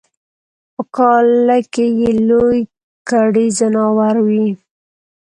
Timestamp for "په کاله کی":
0.75-1.85